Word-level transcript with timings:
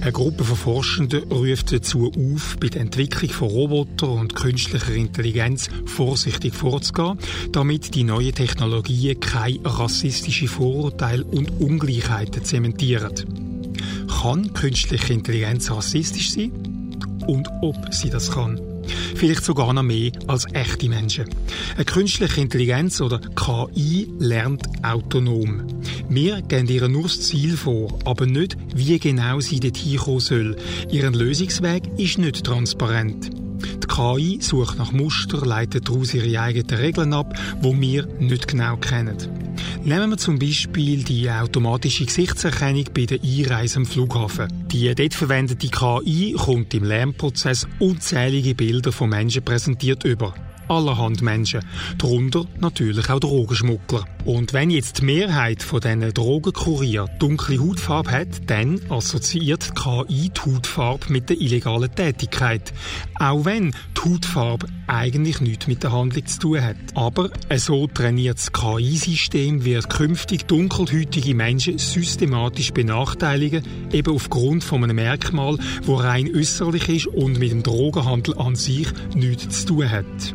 Eine 0.00 0.12
Gruppe 0.12 0.44
von 0.44 0.56
Forschenden 0.56 1.30
ruft 1.30 1.72
dazu 1.72 2.10
auf, 2.10 2.56
bei 2.58 2.68
der 2.68 2.80
Entwicklung 2.80 3.30
von 3.30 3.48
Robotern 3.48 4.18
und 4.18 4.34
künstlicher 4.34 4.94
Intelligenz 4.94 5.68
vorsichtig 5.84 6.54
vorzugehen, 6.54 7.18
damit 7.52 7.94
die 7.94 8.04
neuen 8.04 8.34
Technologien 8.34 9.20
keine 9.20 9.58
rassistischen 9.62 10.48
Vorurteile 10.48 11.22
und 11.24 11.60
Ungleichheiten 11.60 12.42
zementieren. 12.44 13.12
Kann 14.22 14.54
künstliche 14.54 15.12
Intelligenz 15.12 15.70
rassistisch 15.70 16.30
sein? 16.30 16.52
Und 17.26 17.48
ob 17.60 17.76
sie 17.92 18.08
das 18.08 18.30
kann? 18.30 18.58
Vielleicht 19.14 19.44
sogar 19.44 19.72
noch 19.72 19.82
mehr 19.82 20.12
als 20.26 20.46
echte 20.52 20.88
Menschen. 20.88 21.26
Eine 21.76 21.84
künstliche 21.84 22.40
Intelligenz 22.40 23.00
oder 23.00 23.20
KI 23.20 24.08
lernt 24.18 24.62
autonom. 24.82 25.62
Wir 26.08 26.42
geben 26.42 26.68
ihr 26.68 26.88
nur 26.88 27.04
das 27.04 27.20
Ziel 27.20 27.56
vor, 27.56 27.98
aber 28.04 28.26
nicht, 28.26 28.56
wie 28.74 28.98
genau 28.98 29.40
sie 29.40 29.60
dorthin 29.60 29.98
kommen 29.98 30.20
soll. 30.20 30.56
Ihren 30.90 31.14
Lösungsweg 31.14 31.82
ist 31.98 32.18
nicht 32.18 32.44
transparent. 32.44 33.30
Die 33.62 33.86
KI 33.86 34.38
sucht 34.40 34.78
nach 34.78 34.92
Muster, 34.92 35.44
leitet 35.44 35.88
daraus 35.88 36.14
ihre 36.14 36.40
eigenen 36.40 36.70
Regeln 36.70 37.12
ab, 37.12 37.34
die 37.62 37.80
wir 37.80 38.06
nicht 38.18 38.48
genau 38.48 38.76
kennen. 38.76 39.16
Nehmen 39.84 40.10
wir 40.10 40.18
zum 40.18 40.38
Beispiel 40.38 41.02
die 41.02 41.30
automatische 41.30 42.04
Gesichtserkennung 42.04 42.84
bei 42.94 43.06
der 43.06 43.18
Einreise 43.22 43.78
am 43.78 43.86
Flughafen. 43.86 44.48
Die 44.68 44.94
dort 44.94 45.14
verwendete 45.14 45.68
KI 45.68 46.34
kommt 46.38 46.74
im 46.74 46.84
Lernprozess 46.84 47.66
unzählige 47.78 48.54
Bilder 48.54 48.92
von 48.92 49.10
Menschen 49.10 49.44
präsentiert 49.44 50.04
über 50.04 50.34
allerhand 50.70 51.20
Menschen. 51.20 51.62
Darunter 51.98 52.46
natürlich 52.60 53.10
auch 53.10 53.20
Drogenschmuggler. 53.20 54.04
Und 54.24 54.52
wenn 54.52 54.70
jetzt 54.70 54.98
die 54.98 55.06
Mehrheit 55.06 55.62
von 55.62 55.80
diesen 55.80 56.12
Drogenkurier 56.12 57.06
dunkle 57.18 57.58
Hautfarbe 57.58 58.10
hat, 58.10 58.28
dann 58.46 58.80
assoziiert 58.90 59.70
die 59.70 59.80
KI 59.80 60.30
die 60.30 60.40
Hautfarbe 60.40 61.12
mit 61.12 61.30
der 61.30 61.40
illegalen 61.40 61.94
Tätigkeit. 61.94 62.72
Auch 63.18 63.44
wenn 63.46 63.72
die 63.96 64.00
Hautfarbe 64.10 64.66
eigentlich 64.86 65.40
nichts 65.40 65.66
mit 65.66 65.82
der 65.82 65.92
Handlung 65.92 66.26
zu 66.26 66.38
tun 66.38 66.62
hat. 66.62 66.76
Aber 66.94 67.30
ein 67.48 67.58
so 67.58 67.86
trainiertes 67.86 68.52
KI-System 68.52 69.64
wird 69.64 69.88
künftig 69.88 70.46
dunkelhäutige 70.46 71.34
Menschen 71.34 71.78
systematisch 71.78 72.72
benachteiligen, 72.72 73.62
eben 73.92 74.14
aufgrund 74.14 74.64
von 74.64 74.84
einem 74.84 74.96
Merkmal, 74.96 75.58
wo 75.82 75.94
rein 75.94 76.30
äußerlich 76.34 76.88
ist 76.88 77.06
und 77.06 77.38
mit 77.38 77.52
dem 77.52 77.62
Drogenhandel 77.62 78.36
an 78.38 78.54
sich 78.54 78.88
nichts 79.14 79.60
zu 79.60 79.74
tun 79.74 79.90
hat. 79.90 80.34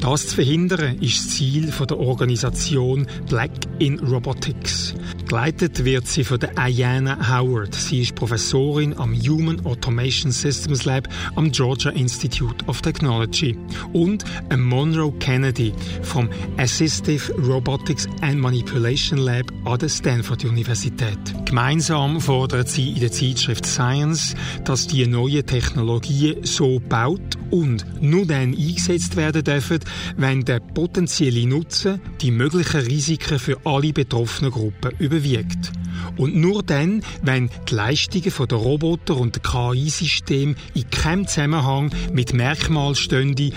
Das 0.00 0.28
zu 0.28 0.36
verhindern 0.36 0.98
ist 1.00 1.18
das 1.18 1.30
Ziel 1.30 1.72
der 1.72 1.98
Organisation 1.98 3.06
Black 3.28 3.50
in 3.78 3.98
Robotics. 4.00 4.94
Geleitet 5.28 5.84
wird 5.84 6.06
sie 6.06 6.24
von 6.24 6.40
der 6.40 6.56
Ayana 6.58 7.18
Howard. 7.28 7.74
Sie 7.74 8.00
ist 8.00 8.14
Professorin 8.14 8.96
am 8.96 9.14
Human 9.14 9.64
Automation 9.66 10.32
Systems 10.32 10.84
Lab 10.84 11.08
am 11.36 11.52
Georgia 11.52 11.90
Institute 11.90 12.64
of 12.66 12.80
Technology 12.80 13.58
und 13.92 14.24
Monroe 14.56 15.12
Kennedy 15.18 15.72
vom 16.02 16.30
Assistive 16.56 17.32
Robotics 17.34 18.08
and 18.22 18.38
Manipulation 18.38 19.18
Lab 19.18 19.44
an 19.64 19.78
der 19.78 19.88
Stanford 19.88 20.44
Universität. 20.44 21.18
Gemeinsam 21.44 22.20
fordert 22.20 22.68
sie 22.68 22.92
in 22.92 23.00
der 23.00 23.12
Zeitschrift 23.12 23.66
Science, 23.66 24.34
dass 24.64 24.86
die 24.86 25.06
neuen 25.06 25.44
Technologien 25.44 26.44
so 26.44 26.80
baut 26.88 27.36
und 27.50 27.84
nur 28.02 28.26
dann 28.26 28.54
eingesetzt 28.54 29.16
werden 29.16 29.44
dürfen, 29.44 29.80
wenn 30.16 30.44
der 30.44 30.60
potenzielle 30.60 31.46
Nutzen 31.46 32.00
die 32.20 32.30
möglichen 32.30 32.80
Risiken 32.80 33.38
für 33.38 33.58
alle 33.68 33.92
betroffenen 33.92 34.50
Gruppen 34.50 34.92
überwiegt. 34.98 35.70
Und 36.16 36.36
nur 36.36 36.62
dann, 36.62 37.02
wenn 37.22 37.50
die 37.68 37.74
Leistungen 37.74 38.32
der 38.48 38.58
Roboter 38.58 39.16
und 39.16 39.36
der 39.36 39.42
KI-System 39.42 40.56
in 40.74 40.90
keinem 40.90 41.26
Zusammenhang 41.26 41.90
mit 42.12 42.32
Merkmalen 42.32 42.94
stehen, 42.94 43.34
die 43.34 43.52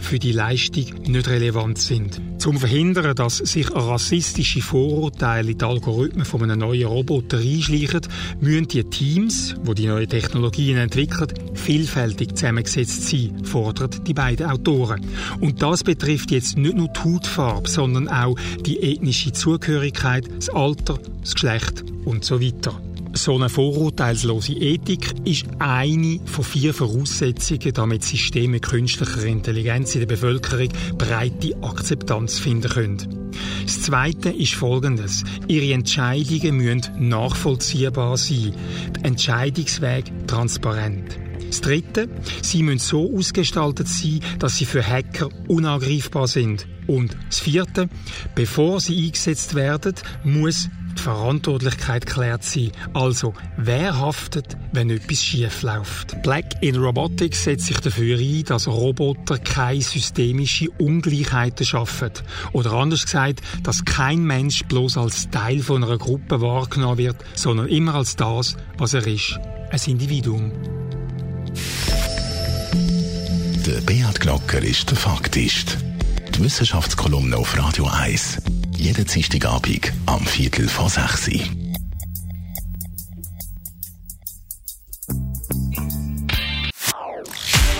für 0.00 0.18
die 0.18 0.32
Leistung 0.32 0.84
nicht 1.06 1.28
relevant 1.28 1.78
sind. 1.78 2.20
Zum 2.38 2.58
Verhindern, 2.58 3.14
dass 3.14 3.38
sich 3.38 3.70
rassistische 3.74 4.60
Vorurteile 4.60 5.52
in 5.52 5.58
die 5.58 5.64
Algorithmen 5.64 6.24
von 6.24 6.42
einem 6.42 6.58
neuen 6.58 6.86
Roboter 6.86 7.38
einschleichen, 7.38 8.02
müssen 8.40 8.68
die 8.68 8.84
Teams, 8.84 9.54
die 9.66 9.74
die 9.74 9.86
neuen 9.86 10.08
Technologien 10.08 10.76
entwickeln, 10.76 11.32
vielfältig 11.54 12.36
zusammengesetzt 12.36 13.08
sein, 13.08 13.44
fordern 13.44 13.90
die 14.06 14.14
beiden 14.14 14.46
Autoren. 14.46 15.00
Und 15.40 15.62
das 15.62 15.82
betrifft 15.82 16.30
jetzt 16.30 16.58
nicht 16.58 16.76
nur 16.76 16.88
die 16.88 17.00
Hautfarbe, 17.00 17.68
sondern 17.68 18.08
auch 18.08 18.36
die 18.66 18.82
ethnische 18.82 19.32
Zugehörigkeit, 19.32 20.28
das 20.36 20.50
Alter, 20.50 20.98
das 21.22 21.34
Geschlecht 21.34 21.73
und 22.04 22.24
so 22.24 22.40
weiter. 22.40 22.80
So 23.16 23.36
eine 23.36 23.48
vorurteilslose 23.48 24.54
Ethik 24.54 25.14
ist 25.24 25.46
eine 25.60 26.18
von 26.24 26.44
vier 26.44 26.74
Voraussetzungen, 26.74 27.72
damit 27.72 28.02
Systeme 28.02 28.58
künstlicher 28.58 29.24
Intelligenz 29.24 29.94
in 29.94 30.00
der 30.00 30.08
Bevölkerung 30.08 30.68
breite 30.98 31.56
Akzeptanz 31.62 32.40
finden 32.40 32.68
können. 32.68 33.30
Das 33.62 33.82
Zweite 33.82 34.30
ist 34.30 34.54
folgendes. 34.54 35.22
Ihre 35.46 35.72
Entscheidungen 35.72 36.56
müssen 36.56 37.08
nachvollziehbar 37.08 38.16
sein. 38.16 38.52
Der 38.96 39.04
Entscheidungsweg 39.04 40.26
transparent. 40.26 41.16
Das 41.46 41.60
Dritte, 41.60 42.08
sie 42.42 42.64
müssen 42.64 42.80
so 42.80 43.16
ausgestaltet 43.16 43.86
sein, 43.86 44.20
dass 44.40 44.56
sie 44.56 44.64
für 44.64 44.84
Hacker 44.84 45.28
unangreifbar 45.46 46.26
sind. 46.26 46.66
Und 46.88 47.16
das 47.28 47.38
Vierte, 47.38 47.88
bevor 48.34 48.80
sie 48.80 49.06
eingesetzt 49.06 49.54
werden, 49.54 49.94
muss 50.24 50.68
die 50.94 51.02
Verantwortlichkeit 51.02 52.06
klärt 52.06 52.44
sein. 52.44 52.72
Also, 52.92 53.34
wer 53.56 53.98
haftet, 53.98 54.56
wenn 54.72 54.90
etwas 54.90 55.22
schief 55.22 55.62
läuft? 55.62 56.22
Black 56.22 56.44
in 56.60 56.76
Robotics 56.76 57.44
setzt 57.44 57.66
sich 57.66 57.78
dafür 57.80 58.18
ein, 58.18 58.44
dass 58.44 58.68
Roboter 58.68 59.38
keine 59.38 59.80
systemischen 59.80 60.68
Ungleichheiten 60.78 61.66
schaffen. 61.66 62.10
Oder 62.52 62.72
anders 62.72 63.04
gesagt, 63.04 63.40
dass 63.62 63.84
kein 63.84 64.24
Mensch 64.24 64.64
bloß 64.64 64.96
als 64.98 65.30
Teil 65.30 65.60
von 65.60 65.84
einer 65.84 65.98
Gruppe 65.98 66.40
wahrgenommen 66.40 66.98
wird, 66.98 67.16
sondern 67.34 67.68
immer 67.68 67.94
als 67.94 68.16
das, 68.16 68.56
was 68.78 68.94
er 68.94 69.06
ist. 69.06 69.38
Ein 69.70 69.80
Individuum. 69.86 70.52
Der 73.66 73.80
Beat 73.80 74.20
Glocker 74.20 74.62
ist 74.62 74.90
der 74.90 74.98
Faktist. 74.98 75.78
Die 76.34 76.44
Wissenschaftskolumne 76.44 77.36
auf 77.36 77.56
Radio 77.56 77.86
1 77.86 78.53
jeden 78.84 79.06
Dienstagabend 79.06 79.94
am 80.04 80.20
Viertel 80.26 80.68
vor 80.68 80.90
sechs. 80.90 81.30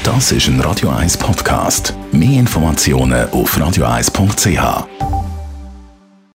Das 0.02 0.32
ist 0.32 0.48
ein 0.48 0.58
Radio 0.60 0.88
1 0.88 1.18
Podcast. 1.18 1.92
Mehr 2.10 2.40
Informationen 2.40 3.28
auf 3.32 3.54
radio1.ch. 3.58 5.03